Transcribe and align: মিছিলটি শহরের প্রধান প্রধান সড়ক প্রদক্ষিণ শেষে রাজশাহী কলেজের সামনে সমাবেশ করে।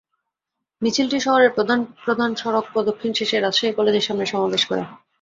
মিছিলটি 0.81 1.17
শহরের 1.21 1.51
প্রধান 1.51 1.79
প্রধান 2.03 2.29
সড়ক 2.35 2.65
প্রদক্ষিণ 2.73 3.11
শেষে 3.15 3.37
রাজশাহী 3.37 3.73
কলেজের 3.77 4.05
সামনে 4.07 4.25
সমাবেশ 4.25 4.63
করে। 4.65 4.83